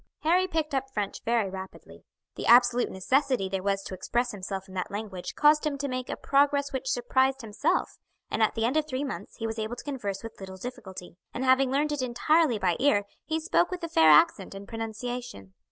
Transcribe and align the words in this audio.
Harry 0.21 0.47
picked 0.47 0.73
up 0.73 0.89
French 0.89 1.21
very 1.25 1.47
rapidly. 1.47 2.03
The 2.33 2.47
absolute 2.47 2.89
necessity 2.89 3.47
there 3.47 3.61
was 3.61 3.83
to 3.83 3.93
express 3.93 4.31
himself 4.31 4.67
in 4.67 4.73
that 4.73 4.89
language 4.89 5.35
caused 5.35 5.63
him 5.63 5.77
to 5.77 5.87
make 5.87 6.09
a 6.09 6.15
progress 6.15 6.73
which 6.73 6.89
surprised 6.89 7.41
himself, 7.41 7.99
and 8.31 8.41
at 8.41 8.55
the 8.55 8.65
end 8.65 8.77
of 8.77 8.87
three 8.87 9.03
months 9.03 9.35
he 9.35 9.45
was 9.45 9.59
able 9.59 9.75
to 9.75 9.83
converse 9.83 10.23
with 10.23 10.39
little 10.39 10.57
difficulty, 10.57 11.17
and 11.35 11.45
having 11.45 11.69
learned 11.69 11.91
it 11.91 12.01
entirely 12.01 12.57
by 12.57 12.77
ear 12.79 13.05
he 13.25 13.39
spoke 13.39 13.69
with 13.69 13.83
a 13.83 13.89
fair 13.89 14.09
accent 14.09 14.55
and 14.55 14.67
pronunciation. 14.67 15.53